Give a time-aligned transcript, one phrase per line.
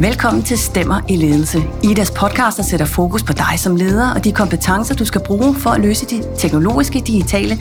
[0.00, 1.58] Velkommen til Stemmer i Ledelse.
[1.84, 5.54] Idas podcast, der sætter fokus på dig som leder og de kompetencer, du skal bruge
[5.54, 7.54] for at løse de teknologiske, digitale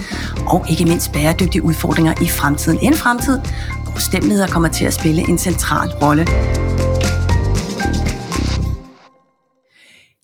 [0.48, 2.80] og ikke mindst bæredygtige udfordringer i fremtiden.
[2.82, 3.40] En fremtid,
[3.84, 6.26] hvor stemmeleder kommer til at spille en central rolle.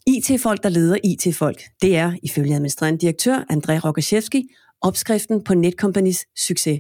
[0.07, 4.43] IT-folk, der leder IT-folk, det er, ifølge administrerende direktør André Rokoszewski,
[4.81, 6.79] opskriften på Netcompanies succes.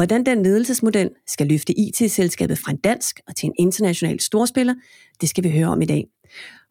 [0.00, 4.74] Hvordan den ledelsesmodel skal løfte IT-selskabet fra en dansk og til en international storspiller,
[5.20, 6.04] det skal vi høre om i dag.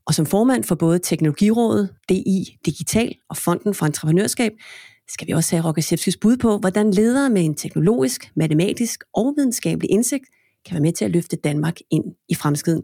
[0.06, 4.52] Og som formand for både Teknologirådet, DI, Digital og Fonden for Entreprenørskab,
[5.10, 9.92] skal vi også have Rogaszewskis bud på, hvordan ledere med en teknologisk, matematisk og videnskabelig
[9.92, 10.26] indsigt
[10.66, 12.84] kan være med til at løfte Danmark ind i fremtiden.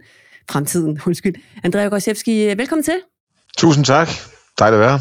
[0.50, 1.36] Fremtiden, undskyld.
[1.64, 2.96] Andrea Rogaszewski, velkommen til.
[3.58, 4.08] Tusind tak.
[4.60, 5.00] Dejligt at være.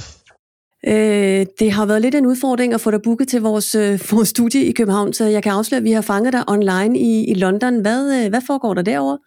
[0.87, 4.29] Øh, det har været lidt en udfordring at få dig booket til vores, øh, vores
[4.29, 7.34] studie i København, så jeg kan afsløre, at vi har fanget dig online i, i
[7.34, 7.80] London.
[7.80, 9.19] Hvad, øh, hvad foregår der derovre?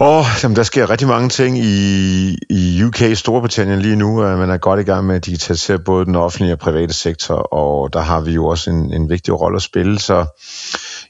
[0.00, 4.24] Åh, oh, jamen, der sker rigtig mange ting i, i UK, Storbritannien lige nu.
[4.24, 7.34] Øh, man er godt i gang med at digitalisere både den offentlige og private sektor,
[7.34, 9.98] og der har vi jo også en, en vigtig rolle at spille.
[9.98, 10.14] Så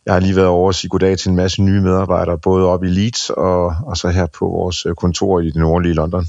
[0.07, 2.85] jeg har lige været over og sige goddag til en masse nye medarbejdere, både op
[2.85, 6.27] i Leeds og, og så her på vores øh, kontor i det nordlige London.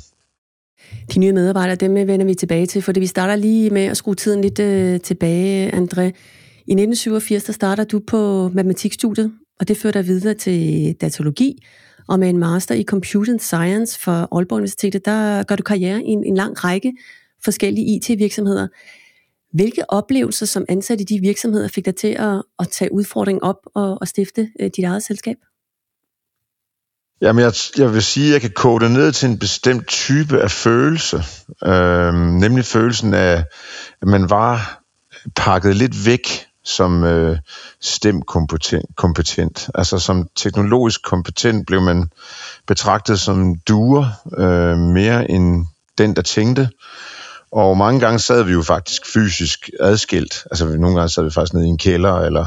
[1.13, 4.16] De nye medarbejdere, dem vender vi tilbage til, for vi starter lige med at skrue
[4.16, 6.11] tiden lidt øh, tilbage, André.
[6.66, 11.66] I 1987, der starter du på matematikstudiet, og det fører dig videre til datalogi,
[12.08, 16.09] og med en master i Computer Science fra Aalborg Universitetet, der gør du karriere i
[16.09, 16.94] en, en lang række
[17.44, 18.67] forskellige IT-virksomheder.
[19.53, 23.57] Hvilke oplevelser som ansat i de virksomheder fik dig til at, at tage udfordringen op
[23.75, 25.38] og, og stifte øh, dit eget selskab?
[27.22, 30.42] Jamen, jeg, jeg vil sige, at jeg kan kode det ned til en bestemt type
[30.42, 31.23] af følelse.
[31.64, 33.44] Øh, nemlig følelsen af,
[34.02, 34.81] at man var
[35.36, 37.38] pakket lidt væk som øh,
[37.81, 38.86] stemkompetent.
[38.95, 39.69] Kompetent.
[39.75, 42.09] Altså som teknologisk kompetent blev man
[42.67, 44.06] betragtet som duer
[44.38, 45.66] øh, mere end
[45.97, 46.69] den, der tænkte.
[47.52, 50.47] Og mange gange sad vi jo faktisk fysisk adskilt.
[50.51, 52.45] Altså nogle gange sad vi faktisk nede i en kælder eller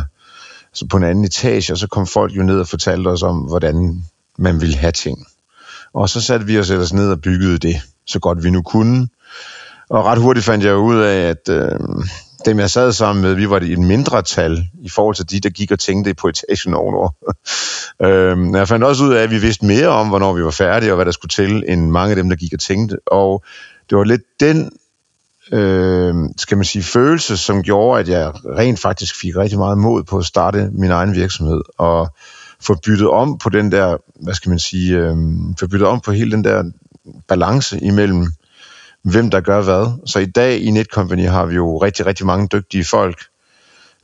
[0.72, 3.38] så på en anden etage, og så kom folk jo ned og fortalte os om,
[3.38, 4.04] hvordan
[4.38, 5.26] man ville have ting.
[5.94, 7.76] Og så satte vi os ellers ned og byggede det,
[8.06, 9.08] så godt vi nu kunne.
[9.90, 11.78] Og ret hurtigt fandt jeg ud af, at øh,
[12.46, 15.40] dem jeg sad sammen med, vi var det et mindre tal i forhold til de,
[15.40, 17.10] der gik og tænkte på etagen ovenover.
[18.02, 20.92] øh, jeg fandt også ud af, at vi vidste mere om, hvornår vi var færdige,
[20.92, 22.98] og hvad der skulle til, end mange af dem, der gik og tænkte.
[23.06, 23.44] Og
[23.90, 24.70] det var lidt den
[25.52, 30.02] øh, skal man sige, følelse, som gjorde, at jeg rent faktisk fik rigtig meget mod
[30.02, 31.60] på at starte min egen virksomhed.
[31.78, 32.08] Og
[32.66, 35.16] få byttet om på den der, hvad skal man sige, øh,
[35.60, 36.64] få byttet om på hele den der
[37.28, 38.26] balance imellem,
[39.02, 39.98] hvem der gør hvad.
[40.06, 43.18] Så i dag i Netcompany har vi jo rigtig, rigtig mange dygtige folk,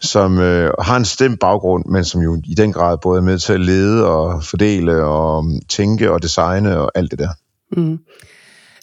[0.01, 3.39] som øh, har en stemt baggrund, men som jo i den grad både er med
[3.39, 7.31] til at lede og fordele og tænke og designe og alt det der.
[7.77, 7.99] Mm.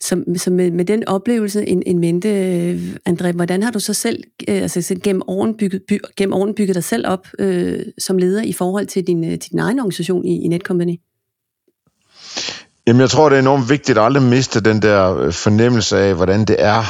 [0.01, 2.29] Så, så med, med den oplevelse en, en mente,
[3.09, 6.75] André, hvordan har du så selv øh, altså, gennem, åren bygget, by, gennem åren bygget
[6.75, 10.25] dig selv op øh, som leder i forhold til din, øh, til din egen organisation
[10.25, 10.95] i, i Netcompany?
[12.87, 16.16] Jamen, jeg tror, det er enormt vigtigt at aldrig miste den der øh, fornemmelse af,
[16.16, 16.83] hvordan det er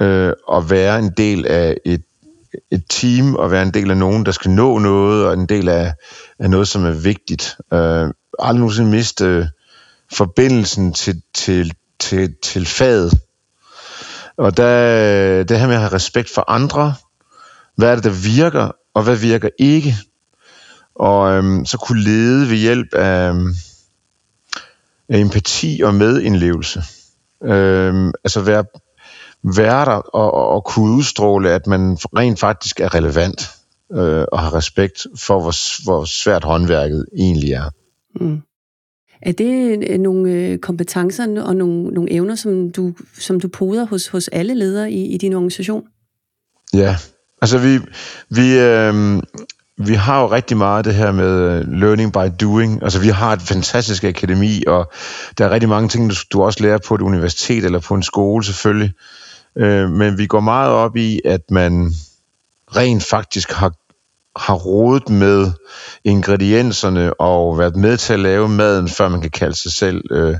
[0.00, 2.02] øh, at være en del af et,
[2.70, 5.68] et team, og være en del af nogen, der skal nå noget, og en del
[5.68, 5.92] af,
[6.38, 7.56] af noget, som er vigtigt.
[7.72, 9.46] Øh, aldrig nogensinde miste øh,
[10.12, 13.12] forbindelsen til, til, til, til faget.
[14.36, 16.94] Og der, det her med at have respekt for andre,
[17.76, 19.96] hvad er det, der virker, og hvad virker ikke.
[20.94, 23.54] Og øhm, så kunne lede ved hjælp af, øhm,
[25.08, 26.82] af empati og medindlevelse.
[27.44, 28.64] Øhm, altså være,
[29.42, 33.50] være der og, og kunne udstråle, at man rent faktisk er relevant
[33.92, 37.70] øh, og har respekt for, hvor, hvor svært håndværket egentlig er.
[38.20, 38.42] Mm.
[39.22, 43.86] Er det øh, nogle øh, kompetencer og nogle, nogle evner, som du, som du poder
[43.86, 45.84] hos, hos alle ledere i, i din organisation?
[46.74, 46.96] Ja,
[47.42, 47.78] altså vi,
[48.30, 49.22] vi, øh,
[49.78, 52.82] vi har jo rigtig meget det her med øh, learning by doing.
[52.82, 54.92] Altså vi har et fantastisk akademi, og
[55.38, 58.44] der er rigtig mange ting, du også lærer på et universitet eller på en skole
[58.44, 58.92] selvfølgelig.
[59.56, 61.92] Øh, men vi går meget op i, at man
[62.76, 63.72] rent faktisk har
[64.36, 65.52] har rodet med
[66.04, 70.36] ingredienserne og været med til at lave maden, før man kan kalde sig selv øh,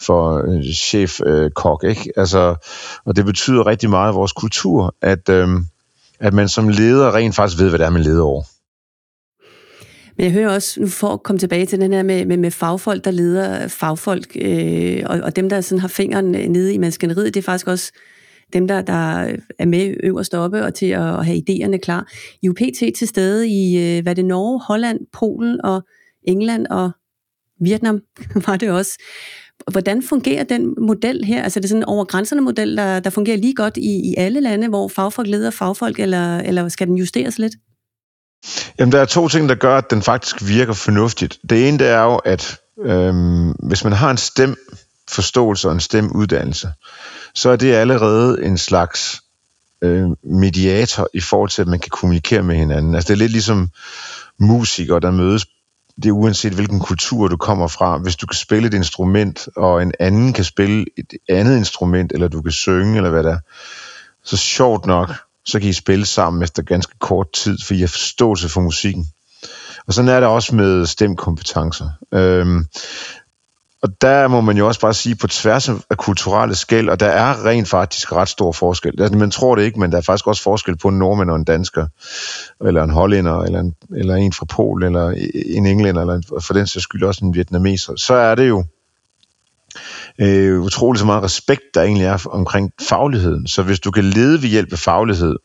[0.00, 0.44] for
[0.74, 1.84] chef-kok.
[1.84, 2.12] Øh, øh ikke?
[2.16, 2.54] Altså,
[3.04, 5.48] og det betyder rigtig meget i vores kultur, at, øh,
[6.20, 8.42] at man som leder rent faktisk ved, hvad det er, man leder over.
[10.16, 12.50] Men jeg hører også, nu for at komme tilbage til den her med, med, med
[12.50, 17.34] fagfolk, der leder fagfolk, øh, og, og dem, der sådan har fingeren nede i maskineriet,
[17.34, 17.92] det er faktisk også
[18.56, 22.12] dem, der, der er med øverst oppe og til at, have idéerne klar.
[22.42, 25.82] I UPT til stede i, øh, hvad det Norge, Holland, Polen og
[26.22, 26.90] England og
[27.60, 28.00] Vietnam
[28.46, 29.02] var det også.
[29.70, 31.42] Hvordan fungerer den model her?
[31.42, 34.14] Altså det er sådan en over grænserne model, der, der fungerer lige godt i, i
[34.18, 37.52] alle lande, hvor fagfolk leder fagfolk, eller, eller skal den justeres lidt?
[38.78, 41.38] Jamen, der er to ting, der gør, at den faktisk virker fornuftigt.
[41.50, 44.56] Det ene, det er jo, at øhm, hvis man har en stem
[45.10, 46.68] forståelse og en stemuddannelse,
[47.36, 49.22] så er det allerede en slags
[49.82, 52.94] øh, mediator i forhold til, at man kan kommunikere med hinanden.
[52.94, 53.70] Altså det er lidt ligesom
[54.38, 55.46] musikere, der mødes
[56.02, 57.98] det er uanset hvilken kultur du kommer fra.
[57.98, 62.28] Hvis du kan spille et instrument, og en anden kan spille et andet instrument, eller
[62.28, 63.38] du kan synge, eller hvad der er,
[64.24, 65.10] så sjovt nok,
[65.44, 69.06] så kan I spille sammen efter ganske kort tid, for I har forståelse for musikken.
[69.86, 71.88] Og sådan er det også med stemkompetencer.
[72.12, 72.66] Øhm,
[73.82, 77.06] og der må man jo også bare sige, på tværs af kulturelle skæld, og der
[77.06, 79.02] er rent faktisk ret stor forskel.
[79.02, 81.36] Altså, man tror det ikke, men der er faktisk også forskel på en nordmand og
[81.36, 81.86] en dansker,
[82.66, 85.10] eller en hollænder, eller en, eller en fra Polen, eller
[85.46, 87.96] en englænder, eller en, for den sags skyld også en vietnameser.
[87.96, 88.64] Så er det jo
[90.18, 93.46] øh, utroligt så meget respekt, der egentlig er omkring fagligheden.
[93.46, 95.36] Så hvis du kan lede ved hjælp af faglighed,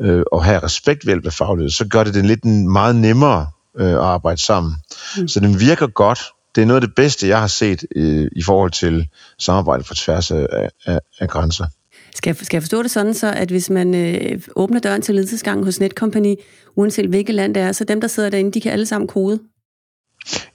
[0.00, 3.46] øh, og have respekt ved hjælp af faglighed, så gør det det lidt meget nemmere
[3.78, 4.74] øh, at arbejde sammen.
[5.18, 5.28] Mm.
[5.28, 6.20] Så den virker godt,
[6.54, 9.08] det er noget af det bedste, jeg har set øh, i forhold til
[9.38, 10.46] samarbejde på tværs af,
[10.86, 11.66] af, af grænser.
[12.14, 15.14] Skal jeg, skal jeg forstå det sådan så, at hvis man øh, åbner døren til
[15.14, 16.34] ledelsesgangen hos Netcompany,
[16.76, 19.40] uanset hvilket land det er, så dem, der sidder derinde, de kan alle sammen kode?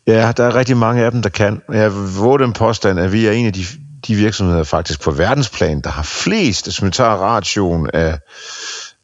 [0.07, 1.61] Ja, der er rigtig mange af dem, der kan.
[1.71, 3.63] Jeg våger den påstand, at vi er en af de,
[4.07, 8.19] de virksomheder faktisk på verdensplan, der har flest, hvis man tager ration af,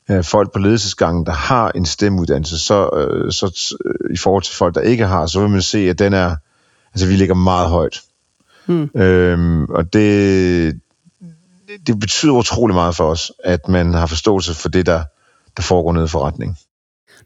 [0.08, 4.56] af folk på ledelsesgangen, der har en stemmeuddannelse, så, øh, så øh, i forhold til
[4.56, 6.36] folk, der ikke har, så vil man se, at den er,
[6.94, 8.02] Altså, vi ligger meget højt.
[8.68, 8.90] Mm.
[8.96, 10.80] Øhm, og det,
[11.88, 15.04] det betyder utrolig meget for os, at man har forståelse for det, der,
[15.58, 16.58] der foregår nede i forretningen.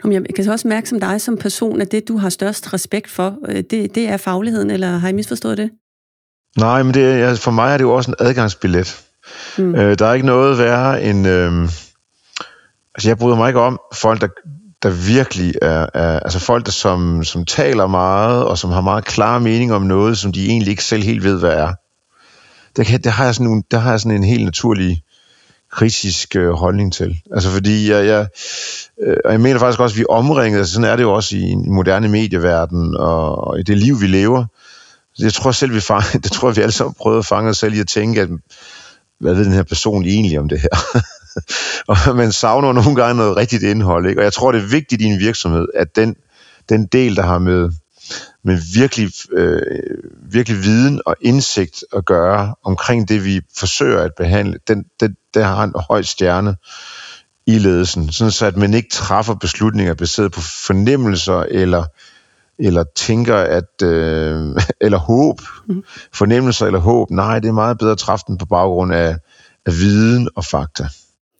[0.05, 3.09] Jeg kan så også mærke som dig som person, at det, du har størst respekt
[3.09, 5.71] for, øh, det, det er fagligheden, eller har I misforstået det?
[6.57, 9.03] Nej, men det, for mig er det jo også en adgangsbillet.
[9.57, 9.75] Mm.
[9.75, 11.27] Øh, der er ikke noget værre end...
[11.27, 11.61] Øh,
[12.95, 14.27] altså, jeg bryder mig ikke om folk, der,
[14.83, 19.05] der virkelig er, er altså folk, der som, som taler meget, og som har meget
[19.05, 21.73] klare meninger om noget, som de egentlig ikke selv helt ved, hvad er.
[22.75, 25.03] Der, kan, det har, jeg sådan, der har jeg sådan en helt naturlig
[25.71, 27.17] kritisk øh, holdning til.
[27.33, 28.27] Altså fordi jeg, jeg,
[29.03, 31.13] øh, og jeg mener faktisk også, at vi er omringet, altså sådan er det jo
[31.13, 34.45] også i en moderne medieverden, og, og i det liv, vi lever.
[35.19, 37.57] Jeg tror selv, vi fang, det tror jeg, vi alle sammen prøver at fange os
[37.57, 38.29] selv i at tænke, at
[39.19, 41.01] hvad ved den her person egentlig om det her?
[42.07, 44.07] og man savner nogle gange noget rigtigt indhold.
[44.07, 44.21] Ikke?
[44.21, 46.15] Og jeg tror, det er vigtigt i en virksomhed, at den,
[46.69, 47.69] den del, der har med,
[48.43, 49.61] med virkelig, øh,
[50.31, 55.43] virkelig viden og indsigt at gøre omkring det, vi forsøger at behandle, den, den, der
[55.43, 56.55] har en høj stjerne
[57.47, 61.83] i ledelsen, sådan så at man ikke træffer beslutninger baseret på fornemmelser eller
[62.59, 65.83] eller tænker at øh, eller håb, mm.
[66.13, 67.11] fornemmelser eller håb.
[67.11, 69.15] Nej, det er meget bedre at træffe den på baggrund af,
[69.65, 70.87] af viden og fakta.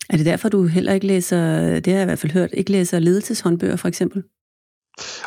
[0.10, 1.40] Er det derfor, du heller ikke læser,
[1.80, 4.24] det har jeg i hvert fald hørt, ikke læser ledelseshåndbøger for eksempel?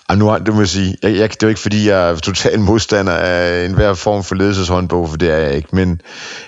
[0.09, 2.17] Og nu det må jeg sige, jeg, jeg, det er jo ikke fordi, jeg er
[2.17, 5.69] total modstander af enhver form for ledelseshåndbog, for det er jeg ikke.
[5.73, 6.00] Men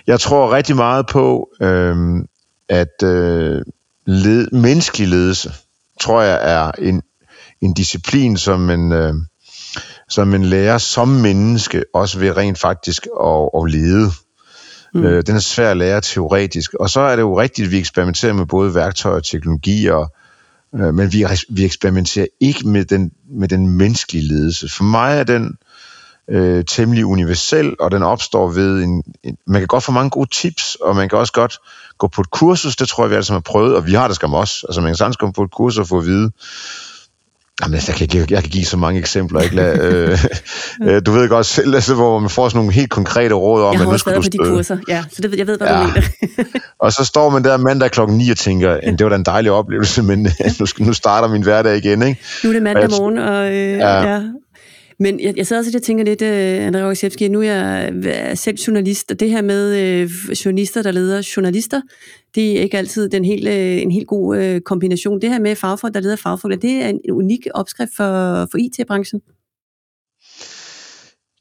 [0.06, 2.26] jeg tror rigtig meget på, øhm,
[2.68, 3.62] at øh,
[4.06, 5.52] led, menneskelig ledelse,
[6.00, 7.02] tror jeg, er en,
[7.60, 9.14] en disciplin, som man, øh,
[10.08, 14.10] som man lærer som menneske, også ved rent faktisk at, at lede.
[14.94, 15.04] Mm.
[15.04, 16.74] Øh, den er svær at lære teoretisk.
[16.74, 20.10] Og så er det jo rigtigt, at vi eksperimenterer med både værktøjer og teknologier,
[20.74, 24.68] øh, men vi, vi eksperimenterer ikke med den, med den menneskelige ledelse.
[24.68, 25.58] For mig er den
[26.30, 29.36] øh, temmelig universel, og den opstår ved en, en...
[29.46, 31.58] Man kan godt få mange gode tips, og man kan også godt
[31.98, 34.06] gå på et kursus, det tror jeg, vi alle sammen har prøvet, og vi har
[34.08, 34.66] det skam også.
[34.68, 36.30] Altså man kan sagtens komme på et kursus og få at vide,
[37.60, 39.40] Jamen, jeg kan, jeg, jeg kan give så mange eksempler.
[39.40, 39.56] Ikke?
[39.56, 40.18] Lad, øh,
[40.88, 43.74] øh, du ved godt selv, altså, hvor man får sådan nogle helt konkrete råd om,
[43.74, 45.82] jeg at nu skal du på de kurser, ja, så det, jeg ved, hvad ja.
[45.82, 46.02] du mener.
[46.78, 49.50] og så står man der mandag klokken 9 og tænker, det var da en dejlig
[49.50, 50.22] oplevelse, men
[50.60, 52.02] nu, nu starter min hverdag igen.
[52.02, 52.20] Ikke?
[52.44, 54.12] Nu er det mandag morgen, og øh, ja.
[54.12, 54.20] ja.
[54.98, 58.04] Men jeg, jeg sad også og tænker lidt, uh, André Rogosjevski, nu er jeg øh,
[58.06, 61.80] er selv journalist, og det her med uh, journalister, der leder journalister,
[62.34, 65.20] det er ikke altid den helt, uh, en helt god uh, kombination.
[65.20, 69.20] Det her med fagfolk, der leder fagfolk, det er en unik opskrift for, for IT-branchen.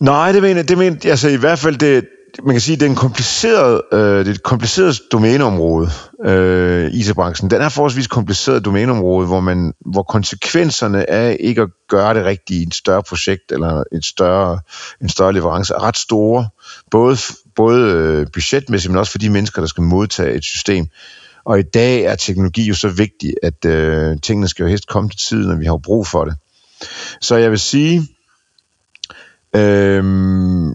[0.01, 2.05] Nej, det mener, det mener, altså i hvert fald, det,
[2.43, 5.89] man kan sige, det er en kompliceret, øh, det er et kompliceret domæneområde,
[6.25, 7.49] øh, IT-branchen.
[7.49, 12.59] Den er forholdsvis kompliceret domæneområde, hvor, man, hvor konsekvenserne af ikke at gøre det rigtigt
[12.59, 14.59] i et større projekt eller et større,
[15.01, 16.49] en større leverance er ret store.
[16.91, 17.17] Både,
[17.55, 20.87] både øh, budgetmæssigt, men også for de mennesker, der skal modtage et system.
[21.45, 25.09] Og i dag er teknologi jo så vigtig, at øh, tingene skal jo helst komme
[25.09, 26.35] til tiden, når vi har brug for det.
[27.21, 28.07] Så jeg vil sige,
[29.55, 30.73] Øhm,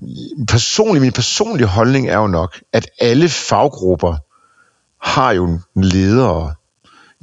[0.48, 4.16] personlig, min personlige holdning er jo nok, at alle faggrupper
[5.00, 6.54] har jo ledere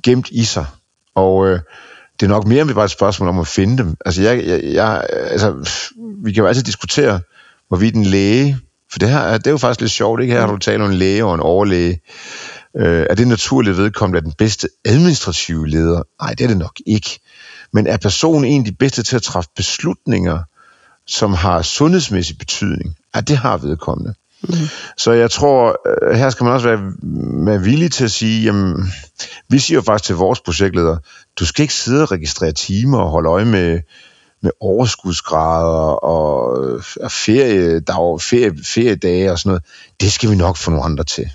[0.03, 0.65] gemt i sig.
[1.15, 1.59] Og øh,
[2.19, 3.95] det er nok mere end bare et spørgsmål om at finde dem.
[4.05, 5.69] Altså, jeg, jeg, jeg, altså
[6.23, 7.21] vi kan jo altid diskutere,
[7.67, 8.57] hvorvidt en læge,
[8.91, 10.33] for det her det er jo faktisk lidt sjovt, ikke?
[10.33, 12.01] Her har du talt om en læge og en overlæge.
[12.77, 16.03] Øh, er det naturligt vedkommende af den bedste administrative leder?
[16.21, 17.19] Nej, det er det nok ikke.
[17.73, 20.39] Men er personen egentlig bedste til at træffe beslutninger,
[21.07, 22.95] som har sundhedsmæssig betydning?
[23.15, 24.13] Ja, det har vedkommende.
[24.43, 24.53] Mm.
[24.97, 26.93] Så jeg tror, øh, her skal man også være,
[27.45, 28.93] være villig til at sige, jamen,
[29.49, 30.97] vi siger jo faktisk til vores projektleder,
[31.39, 33.79] du skal ikke sidde og registrere timer og holde øje med,
[34.41, 36.45] med overskudsgrader og,
[37.01, 39.63] og ferie, der ferie, feriedage og sådan noget.
[40.01, 41.29] Det skal vi nok få nogle andre til.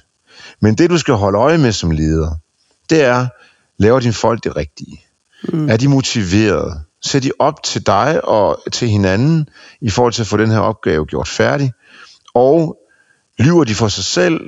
[0.61, 2.37] Men det, du skal holde øje med som leder,
[2.91, 3.27] det er,
[3.79, 5.05] laver dine folk det rigtige?
[5.49, 5.69] Mm.
[5.69, 6.81] Er de motiverede?
[7.03, 9.49] Ser de op til dig og til hinanden
[9.81, 11.73] i forhold til at få den her opgave gjort færdig?
[12.35, 12.79] Og
[13.39, 14.41] lyver de for sig selv?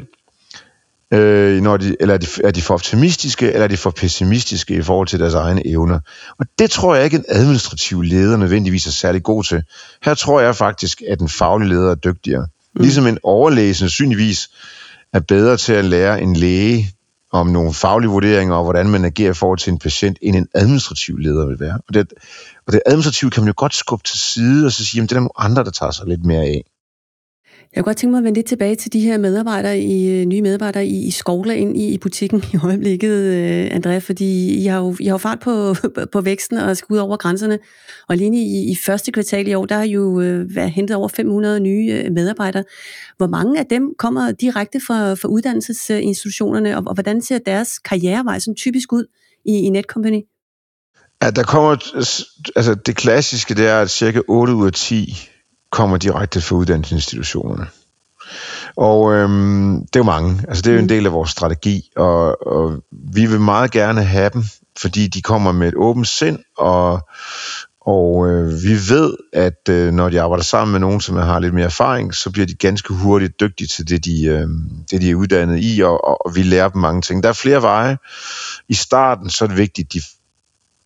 [1.12, 4.74] Øh, når de, eller er de, er de for optimistiske, eller er de for pessimistiske
[4.74, 6.00] i forhold til deres egne evner?
[6.38, 9.62] Og det tror jeg ikke, en administrativ leder nødvendigvis er særlig god til.
[10.02, 12.46] Her tror jeg faktisk, at en faglig leder er dygtigere.
[12.74, 12.82] Mm.
[12.82, 14.50] Ligesom en overlæge sandsynligvis
[15.12, 16.90] er bedre til at lære en læge
[17.32, 20.48] om nogle faglige vurderinger og hvordan man agerer i forhold til en patient, end en
[20.54, 21.78] administrativ leder vil være.
[21.88, 22.12] Og det,
[22.66, 25.12] og det administrative kan man jo godt skubbe til side og så sige, at det
[25.12, 26.64] er der nogle andre, der tager sig lidt mere af.
[27.76, 30.26] Jeg kunne godt tænke mig at vende lidt tilbage til de her medarbejdere i, øh,
[30.26, 34.66] nye medarbejdere i, i Skovla ind i, i butikken i øjeblikket, øh, Andrea, fordi I
[34.66, 35.74] har jo, I har jo fart på,
[36.12, 37.58] på væksten og skal ud over grænserne.
[38.08, 41.08] Og lige i, i første kvartal i år, der har jo øh, været hentet over
[41.08, 42.64] 500 nye øh, medarbejdere.
[43.16, 48.38] Hvor mange af dem kommer direkte fra, fra uddannelsesinstitutionerne, og, og hvordan ser deres karrierevej
[48.38, 49.04] sådan typisk ud
[49.44, 50.20] i, i Netcompany?
[51.22, 51.76] Ja, der kommer,
[52.56, 55.30] altså det klassiske, det er, at cirka 8 ud af 10
[55.70, 57.66] kommer direkte fra uddannelsesinstitutionerne.
[58.76, 60.44] Og øhm, det er jo mange.
[60.48, 60.88] Altså det er jo en mm.
[60.88, 64.44] del af vores strategi, og, og vi vil meget gerne have dem,
[64.78, 67.08] fordi de kommer med et åbent sind, og,
[67.80, 71.54] og øh, vi ved, at øh, når de arbejder sammen med nogen, som har lidt
[71.54, 74.48] mere erfaring, så bliver de ganske hurtigt dygtige til det, de, øh,
[74.90, 77.22] det, de er uddannet i, og, og, og vi lærer dem mange ting.
[77.22, 77.98] Der er flere veje.
[78.68, 80.00] I starten så er det vigtigt, at de,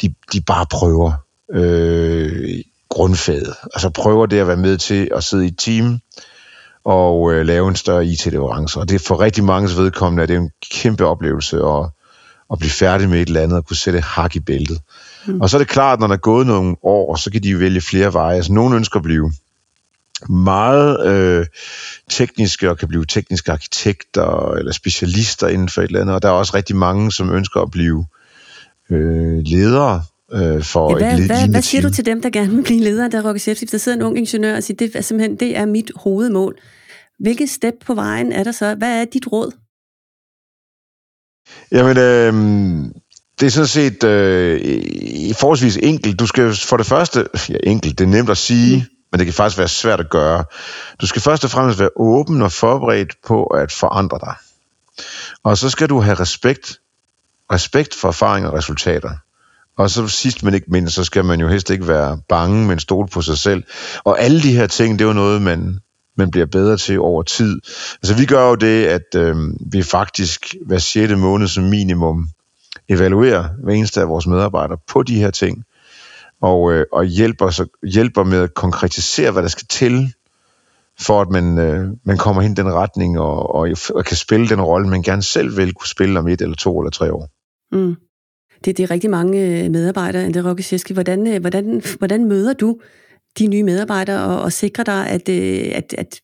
[0.02, 1.12] de, de bare prøver.
[1.52, 2.60] Øh,
[2.94, 3.54] grundfaget.
[3.74, 6.00] Altså prøver det at være med til at sidde i et team
[6.84, 8.80] og øh, lave en større IT-leverance.
[8.80, 11.90] Og det er for rigtig mange vedkommende, at det er en kæmpe oplevelse at,
[12.52, 14.78] at blive færdig med et eller andet og kunne sætte hak i bæltet.
[15.26, 15.40] Mm.
[15.40, 17.60] Og så er det klart, at når der er gået nogle år, så kan de
[17.60, 18.36] vælge flere veje.
[18.36, 19.32] Altså nogle ønsker at blive
[20.28, 21.46] meget øh,
[22.10, 26.14] tekniske og kan blive tekniske arkitekter eller specialister inden for et eller andet.
[26.14, 28.06] Og der er også rigtig mange, som ønsker at blive
[28.90, 30.02] øh, ledere
[30.34, 32.80] øh, for ja, hvad, et hvad, hvad siger du til dem, der gerne vil blive
[32.80, 35.56] ledere der Rokke Hvis der sidder en ung ingeniør og siger, det er simpelthen det
[35.56, 36.58] er mit hovedmål.
[37.18, 38.74] Hvilket step på vejen er der så?
[38.74, 39.52] Hvad er dit råd?
[41.72, 42.32] Jamen, øh,
[43.40, 46.18] det er sådan set øh, forholdsvis enkelt.
[46.18, 48.96] Du skal for det første, ja enkelt, det er nemt at sige, mm.
[49.12, 50.44] men det kan faktisk være svært at gøre.
[51.00, 54.34] Du skal først og fremmest være åben og forberedt på at forandre dig.
[55.42, 56.80] Og så skal du have respekt,
[57.52, 59.10] respekt for erfaring og resultater.
[59.76, 62.78] Og så sidst men ikke mindst, så skal man jo helst ikke være bange, men
[62.78, 63.64] stole på sig selv.
[64.04, 65.78] Og alle de her ting, det er jo noget, man,
[66.16, 67.60] man bliver bedre til over tid.
[68.02, 69.36] Altså vi gør jo det, at øh,
[69.72, 71.12] vi faktisk hver 6.
[71.16, 72.28] måned som minimum
[72.88, 75.64] evaluerer hver eneste af vores medarbejdere på de her ting,
[76.42, 80.12] og, øh, og hjælper, så, hjælper med at konkretisere, hvad der skal til,
[81.00, 84.48] for at man, øh, man kommer hen i den retning, og, og, og kan spille
[84.48, 87.28] den rolle, man gerne selv vil kunne spille om et eller to eller tre år.
[87.72, 87.96] Mm
[88.64, 90.92] det, det er rigtig mange medarbejdere, medarbejdere, André Rokkesjeski.
[90.92, 92.78] Hvordan, øh, hvordan, hvordan møder du
[93.38, 96.20] de nye medarbejdere og, og sikrer dig, at, øh, at, at,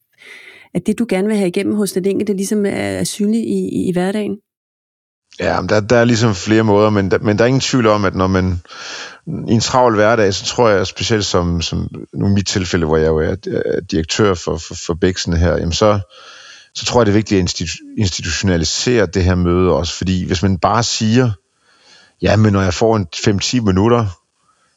[0.74, 3.68] at det, du gerne vil have igennem hos den enkelte, ligesom er, er synligt i,
[3.72, 4.36] i, i hverdagen?
[5.40, 8.04] Ja, der, der er ligesom flere måder, men der, men der er ingen tvivl om,
[8.04, 8.60] at når man
[9.26, 12.96] i en travl hverdag, så tror jeg specielt som, som nu i mit tilfælde, hvor
[12.96, 13.34] jeg jo er
[13.90, 16.00] direktør for, for, for Bæksen her, jamen så,
[16.74, 17.66] så tror jeg, det er vigtigt at
[17.98, 21.30] institutionalisere det her møde også, fordi hvis man bare siger,
[22.22, 24.06] Ja, men når jeg får en 5-10 minutter,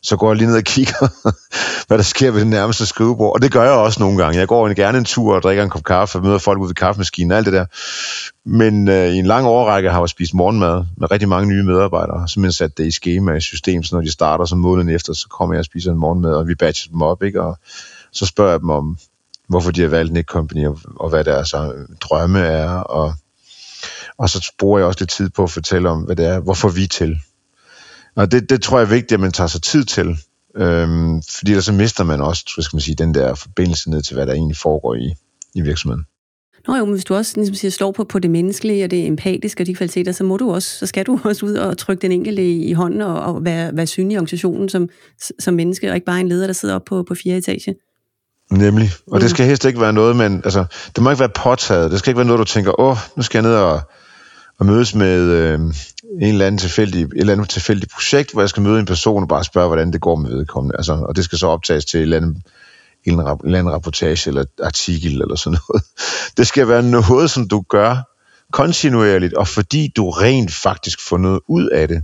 [0.03, 1.07] så går jeg lige ned og kigger,
[1.87, 3.33] hvad der sker ved det nærmeste skrivebord.
[3.33, 4.39] Og det gør jeg også nogle gange.
[4.39, 6.75] Jeg går gerne en tur og drikker en kop kaffe og møder folk ude ved
[6.75, 7.65] kaffemaskinen og alt det der.
[8.45, 12.27] Men øh, i en lang overrække har jeg spist morgenmad med rigtig mange nye medarbejdere.
[12.27, 15.13] Så man sat det i schema i system, så når de starter så måneden efter,
[15.13, 17.41] så kommer jeg og spiser en morgenmad, og vi batcher dem op, ikke?
[17.41, 17.57] Og
[18.11, 18.97] så spørger jeg dem om,
[19.49, 21.59] hvorfor de har valgt Nick Company, og, og hvad deres øh,
[22.01, 23.13] drømme er, og,
[24.17, 26.69] og så bruger jeg også lidt tid på at fortælle om, hvad det er, hvorfor
[26.69, 27.19] vi til.
[28.15, 30.17] Og det, det tror jeg er vigtigt, at man tager sig tid til.
[30.57, 34.01] Øhm, fordi ellers så mister man også, hvad skal man sige, den der forbindelse ned
[34.01, 35.13] til, hvad der egentlig foregår i,
[35.55, 36.05] i virksomheden.
[36.67, 39.07] Nå jo, men hvis du også ligesom siger, slår på, på det menneskelige og det
[39.07, 42.01] empatiske og de kvaliteter, så, må du også, så skal du også ud og trykke
[42.01, 44.89] den enkelte i, i hånden og, og være, være synlig i organisationen som,
[45.39, 47.75] som menneske, og ikke bare en leder, der sidder op på, på fire etage.
[48.51, 48.89] Nemlig.
[49.07, 49.21] Og mm.
[49.21, 50.65] det skal helst ikke være noget, men altså,
[50.95, 51.91] det må ikke være påtaget.
[51.91, 53.81] Det skal ikke være noget, du tænker, åh, nu skal jeg ned og,
[54.59, 55.73] og mødes med øh, en
[56.21, 59.27] eller anden tilfældig, et eller andet tilfældigt projekt, hvor jeg skal møde en person og
[59.27, 60.77] bare spørge, hvordan det går med vedkommende.
[60.77, 62.37] Altså, og det skal så optages til et eller andet
[63.05, 65.83] en eller anden rapportage eller artikel eller sådan noget.
[66.37, 67.95] Det skal være noget, som du gør
[68.51, 72.03] kontinuerligt, og fordi du rent faktisk får noget ud af det,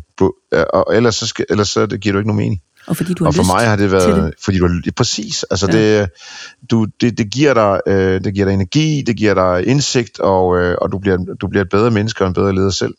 [0.73, 2.61] og ellers så, skal, ellers så det giver du ikke nogen mening.
[2.89, 4.33] Og fordi du har og for lyst mig har det været, det.
[4.45, 6.01] fordi du har, præcis, altså ja.
[6.01, 6.09] det,
[6.71, 10.57] du, det, det, giver dig, øh, det giver dig energi, det giver dig indsigt, og,
[10.57, 12.93] øh, og du, bliver, du bliver et bedre menneske og en bedre leder selv.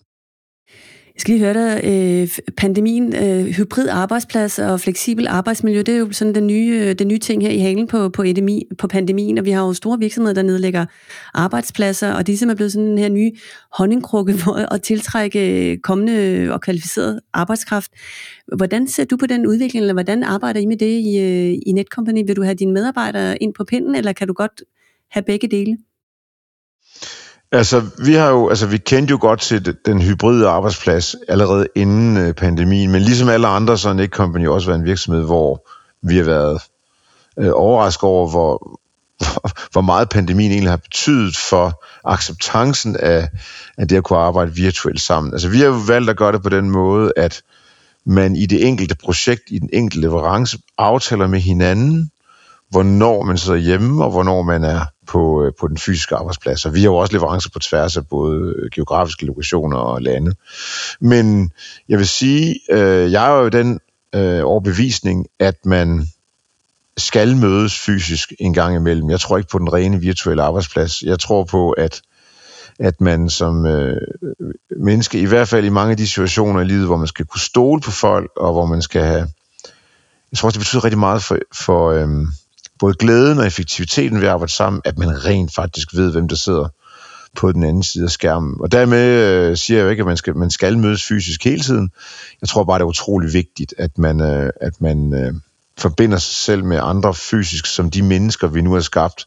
[1.14, 5.99] Jeg skal lige høre dig, øh, pandemien, øh, hybrid arbejdsplads og fleksibel arbejdsmiljø, det er
[5.99, 8.87] jo sådan den nye, øh, den nye ting her i halen på, på, edemi, på
[8.87, 10.87] pandemien, og vi har jo store virksomheder, der nedlægger
[11.35, 13.33] arbejdspladser, og de er simpelthen blevet sådan den her nye
[13.73, 17.93] honningkrukke for at tiltrække øh, kommende og kvalificeret arbejdskraft.
[18.57, 21.73] Hvordan ser du på den udvikling, eller hvordan arbejder I med det i, øh, i
[21.73, 22.26] Netcompany?
[22.26, 24.62] Vil du have dine medarbejdere ind på pinden, eller kan du godt
[25.11, 25.76] have begge dele?
[27.52, 32.16] Altså, vi har jo, altså, vi kendte jo godt til den hybride arbejdsplads allerede inden
[32.16, 35.69] øh, pandemien, men ligesom alle andre, så har company også været en virksomhed, hvor
[36.02, 36.62] vi har været
[37.38, 38.80] øh, overrasket over, hvor,
[39.73, 43.28] hvor meget pandemien egentlig har betydet for acceptancen af,
[43.78, 45.33] af det at kunne arbejde virtuelt sammen.
[45.33, 47.42] Altså, vi har jo valgt at gøre det på den måde, at
[48.07, 52.11] man i det enkelte projekt, i den enkelte leverance, aftaler med hinanden,
[52.71, 56.67] hvornår man sidder hjemme, og hvornår man er på, øh, på den fysiske arbejdsplads.
[56.67, 60.35] Og vi har jo også leverancer på tværs af både øh, geografiske lokationer og lande.
[61.00, 61.52] Men
[61.88, 63.81] jeg vil sige, øh, jeg er jo den
[64.14, 66.09] øh, overbevisning, at man
[66.97, 69.11] skal mødes fysisk en gang imellem.
[69.11, 71.02] Jeg tror ikke på den rene virtuelle arbejdsplads.
[71.02, 72.02] Jeg tror på, at
[72.81, 73.96] at man som øh,
[74.77, 77.40] menneske, i hvert fald i mange af de situationer i livet, hvor man skal kunne
[77.40, 79.29] stole på folk, og hvor man skal have...
[80.31, 82.09] Jeg tror også, det betyder rigtig meget for, for, øh,
[82.81, 86.37] både glæden og effektiviteten ved at arbejde sammen, at man rent faktisk ved, hvem der
[86.37, 86.69] sidder
[87.37, 88.57] på den anden side af skærmen.
[88.61, 91.62] Og dermed øh, siger jeg jo ikke, at man skal, man skal mødes fysisk hele
[91.62, 91.90] tiden.
[92.40, 95.35] Jeg tror bare, det er utrolig vigtigt, at man, øh, at man øh,
[95.79, 99.27] forbinder sig selv med andre fysisk, som de mennesker, vi nu er skabt.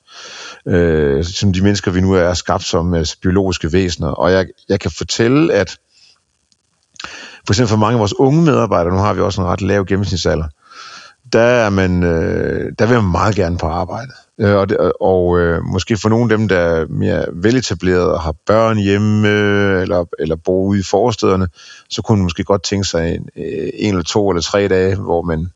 [0.67, 4.07] Øh, som de mennesker, vi nu er skabt som øh, biologiske væsener.
[4.07, 5.77] Og jeg, jeg kan fortælle, at
[7.45, 9.85] for eksempel for mange af vores unge medarbejdere, nu har vi også en ret lav
[9.85, 10.47] gennemsnitsalder,
[11.33, 14.11] der, er man, øh, der vil man meget gerne på arbejde.
[14.39, 18.21] Øh, og det, og øh, måske for nogle af dem, der er mere veletableret og
[18.21, 19.27] har børn hjemme,
[19.81, 21.47] eller, eller bor ude i forstederne,
[21.89, 24.95] så kunne man måske godt tænke sig en, øh, en eller to eller tre dage,
[24.95, 25.47] hvor man,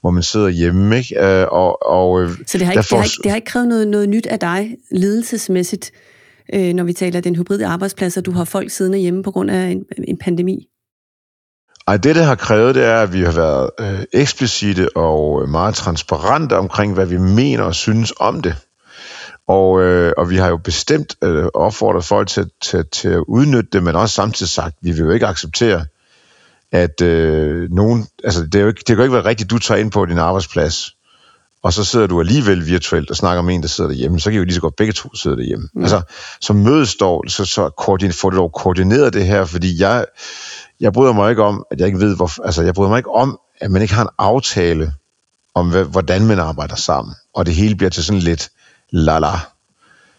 [0.00, 0.98] hvor man sidder hjemme.
[0.98, 1.40] Ikke?
[1.40, 3.46] Øh, og, og, øh, så det har, ikke, derfor, det, har ikke, det har ikke
[3.46, 5.90] krævet noget, noget nyt af dig, ledelsesmæssigt,
[6.54, 9.66] øh, når vi taler den hybride arbejdspladser, du har folk siddende hjemme på grund af
[9.66, 10.68] en, en pandemi?
[11.86, 15.74] Ej, det, det har krævet, det er, at vi har været øh, eksplicite og meget
[15.74, 18.54] transparente omkring, hvad vi mener og synes om det.
[19.48, 23.68] Og, øh, og vi har jo bestemt øh, opfordret folk til, til, til at udnytte
[23.72, 25.86] det, men også samtidig sagt, at vi vil jo ikke acceptere,
[26.72, 28.06] at øh, nogen...
[28.24, 29.90] Altså, det, er jo ikke, det kan jo ikke være rigtigt, at du tager ind
[29.90, 30.94] på din arbejdsplads,
[31.62, 34.34] og så sidder du alligevel virtuelt og snakker med en, der sidder derhjemme, så kan
[34.34, 35.68] I jo lige så godt begge to sidde derhjemme.
[35.74, 35.82] Mm.
[35.82, 36.02] Altså,
[36.40, 37.70] som mødes dog, så, så
[38.20, 40.06] får du dog koordineret det her, fordi jeg,
[40.80, 43.10] jeg bryder mig ikke om, at jeg ikke ved, hvor, altså jeg bryder mig ikke
[43.10, 44.92] om, at man ikke har en aftale
[45.54, 48.50] om, hvordan man arbejder sammen, og det hele bliver til sådan lidt
[48.92, 49.38] la-la.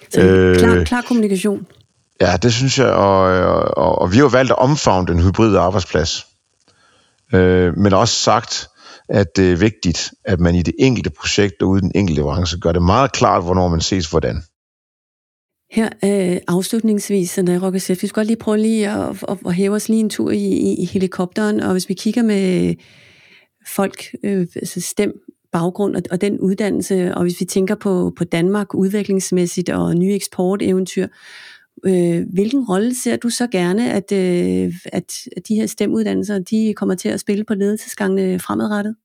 [0.10, 1.68] Så øh, klar, klar kommunikation.
[2.22, 5.60] Ja, det synes jeg, og, og, og, og vi har valgt at omfavne den hybride
[5.60, 6.28] arbejdsplads.
[7.34, 8.70] Øh, men også sagt,
[9.10, 12.22] at det er vigtigt, at man i det enkelte projekt og ude i den enkelte
[12.22, 14.44] leverance gør det meget klart, hvornår man ses hvordan.
[15.76, 19.76] Her øh, afslutningsvis, Sandra Rokkesef, vi skal godt lige prøve lige at, at, at hæve
[19.76, 22.76] os lige en tur i, i, i helikopteren, og hvis vi kigger med
[23.68, 25.14] folk, øh, altså stem,
[25.52, 30.14] baggrund og, og den uddannelse, og hvis vi tænker på, på Danmark udviklingsmæssigt og nye
[30.14, 31.08] eksporteventyr,
[31.86, 35.14] øh, hvilken rolle ser du så gerne, at, øh, at
[35.48, 38.96] de her stemuddannelser, de kommer til at spille på ledelsesgangene fremadrettet?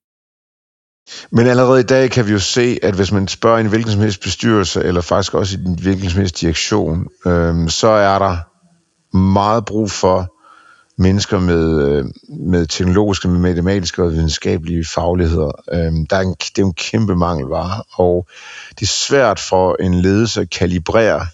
[1.30, 4.00] Men allerede i dag kan vi jo se, at hvis man spørger en hvilken som
[4.00, 8.36] helst bestyrelse, eller faktisk også i en hvilken som helst direktion, øhm, så er der
[9.16, 10.34] meget brug for
[11.02, 15.50] mennesker med, øh, med teknologiske, med matematiske og videnskabelige fagligheder.
[15.72, 18.28] Øhm, der er en, det er en kæmpe mangelvare, og
[18.70, 21.26] det er svært for en ledelse at kalibrere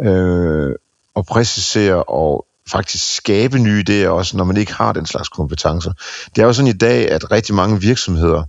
[0.00, 0.74] øh,
[1.14, 5.92] og præcisere og faktisk skabe nye idéer også, når man ikke har den slags kompetencer.
[6.36, 8.44] Det er jo sådan i dag, at rigtig mange virksomheder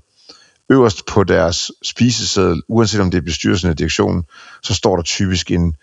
[0.73, 4.23] øverst på deres spiseseddel, uanset om det er bestyrelsen eller direktionen,
[4.63, 5.75] så står der typisk en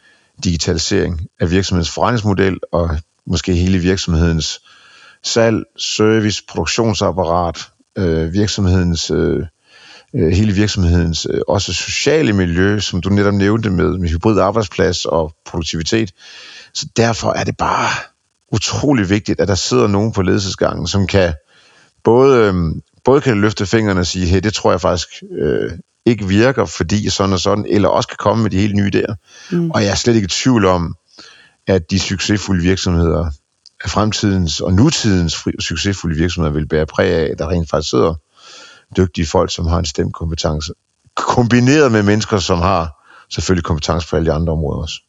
[0.44, 2.90] digitalisering af virksomhedens forretningsmodel og
[3.26, 4.60] måske hele virksomhedens
[5.22, 9.46] salg, service, produktionsapparat, øh, virksomhedens øh,
[10.14, 15.04] øh, hele virksomhedens øh, også sociale miljø, som du netop nævnte med, med hybrid arbejdsplads
[15.04, 16.12] og produktivitet.
[16.74, 17.88] Så derfor er det bare
[18.52, 21.34] utrolig vigtigt, at der sidder nogen på ledelsesgangen, som kan
[22.04, 22.54] både, øh,
[23.04, 25.08] både kan løfte fingrene og sige, hey, det tror jeg faktisk
[25.38, 25.72] øh,
[26.06, 29.14] ikke virker, fordi sådan og sådan, eller også kan komme med de helt nye der.
[29.50, 29.70] Mm.
[29.70, 30.94] Og jeg er slet ikke i tvivl om,
[31.66, 33.30] at de succesfulde virksomheder
[33.84, 38.14] af fremtidens og nutidens succesfulde virksomheder vil bære præg af, at der rent faktisk sidder
[38.96, 40.72] dygtige folk, som har en stemmekompetence,
[41.16, 45.00] kombineret med mennesker, som har selvfølgelig kompetence på alle de andre områder også.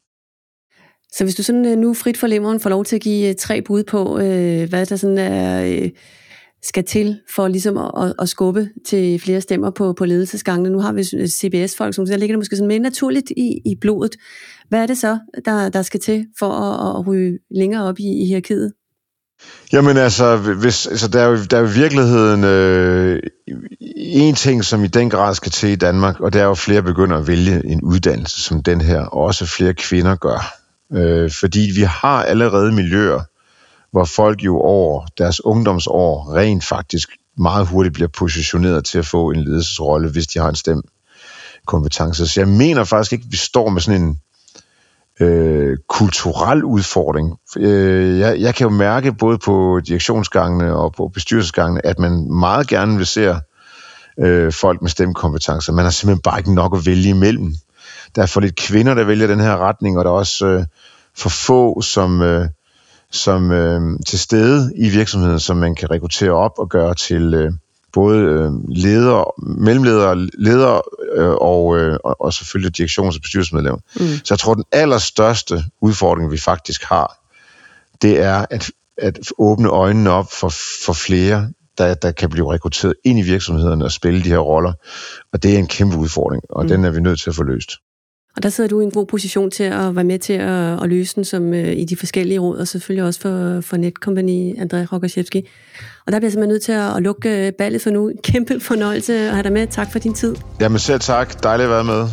[1.14, 3.36] Så hvis du sådan øh, nu frit for lemmeren får lov til at give øh,
[3.36, 5.90] tre bud på, øh, hvad der sådan er,
[6.64, 10.70] skal til for ligesom at, at skubbe til flere stemmer på, på ledelsesgangene.
[10.70, 14.16] Nu har vi CBS-folk, som der ligger det måske sådan mere naturligt i, i blodet.
[14.70, 18.24] Hvad er det så, der, der skal til for at, at ryge længere op i,
[18.24, 18.72] i hierarkiet?
[19.74, 23.20] Jamen altså, hvis, altså der, er jo, der er jo i virkeligheden øh,
[23.98, 26.58] en ting, som i den grad skal til i Danmark, og det er jo, at
[26.58, 30.54] flere begynder at vælge en uddannelse som den her, og også flere kvinder gør.
[30.94, 33.20] Øh, fordi vi har allerede miljøer,
[33.92, 39.32] hvor folk jo over deres ungdomsår rent faktisk meget hurtigt bliver positioneret til at få
[39.32, 40.82] en ledelsesrolle, hvis de har en stem
[41.68, 42.28] kompetence.
[42.28, 44.20] Så jeg mener faktisk ikke, at vi står med sådan en
[45.20, 47.38] øh, kulturel udfordring.
[47.58, 52.68] Øh, jeg, jeg kan jo mærke både på direktionsgangene og på bestyrelsesgangene, at man meget
[52.68, 53.36] gerne vil se
[54.20, 55.74] øh, folk med stemmekompetencer.
[55.74, 57.54] Man har simpelthen bare ikke nok at vælge imellem.
[58.16, 60.66] Der er for lidt kvinder, der vælger den her retning, og der er også øh,
[61.18, 62.48] for få, som, øh,
[63.12, 67.52] som øh, til stede i virksomheden, som man kan rekruttere op og gøre til øh,
[67.94, 70.82] både øh, ledere, mellemledere, ledere
[71.16, 73.80] øh, og, øh, og selvfølgelig direktions- og bestyrelsesmedlemmer.
[73.96, 74.08] Mm.
[74.24, 77.18] Så jeg tror, den allerstørste udfordring, vi faktisk har,
[78.02, 80.54] det er at, at åbne øjnene op for,
[80.86, 84.74] for flere, der, der kan blive rekrutteret ind i virksomhederne og spille de her roller.
[85.34, 86.70] Og det er en kæmpe udfordring, og mm.
[86.70, 87.72] den er vi nødt til at få løst.
[88.36, 90.90] Og der sidder du i en god position til at være med til at, at
[90.90, 94.78] løse den som øh, i de forskellige råd, og selvfølgelig også for, for Netkompagni, André
[94.94, 95.48] Rogoszewski.
[96.06, 98.12] Og der bliver jeg simpelthen nødt til at, at lukke øh, ballet for nu.
[98.24, 99.68] Kæmpe fornøjelse at have dig med.
[99.68, 100.36] Tak for din tid.
[100.62, 101.44] Jamen selv tak.
[101.44, 102.08] Dejligt at være med.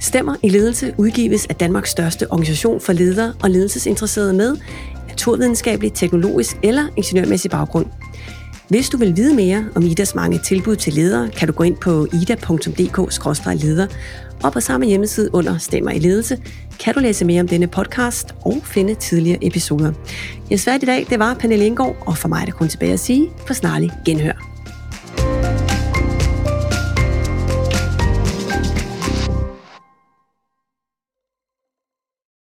[0.00, 4.56] Stemmer i ledelse udgives af Danmarks største organisation for ledere og ledelsesinteresserede med
[5.08, 7.86] naturvidenskabelig, teknologisk eller ingeniørmæssig baggrund.
[8.68, 11.76] Hvis du vil vide mere om IDAs mange tilbud til ledere, kan du gå ind
[11.76, 13.86] på ida.dk-leder
[14.44, 16.38] og på samme hjemmeside under Stemmer i Ledelse
[16.80, 19.92] kan du læse mere om denne podcast og finde tidligere episoder.
[20.50, 22.92] Jeg svært i dag, det var Pernille Indgaard, og for mig er det kun tilbage
[22.92, 24.57] at sige på snarlig genhør.